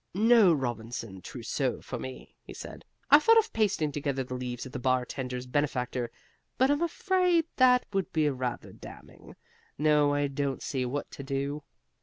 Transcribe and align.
"No 0.15 0.51
Robinson 0.51 1.21
trousseau 1.21 1.79
for 1.79 1.99
me," 1.99 2.33
he 2.41 2.55
said. 2.55 2.83
"I 3.11 3.19
thought 3.19 3.37
of 3.37 3.53
pasting 3.53 3.91
together 3.91 4.23
the 4.23 4.33
leaves 4.33 4.65
of 4.65 4.71
The 4.71 4.79
Bartender's 4.79 5.45
Benefactor, 5.45 6.09
but 6.57 6.71
I'm 6.71 6.81
afraid 6.81 7.45
that 7.57 7.85
would 7.93 8.11
be 8.11 8.27
rather 8.31 8.73
damning. 8.73 9.35
No, 9.77 10.11
I 10.15 10.25
don't 10.25 10.63
see 10.63 10.87
what 10.87 11.11
to 11.11 11.21
do." 11.21 11.61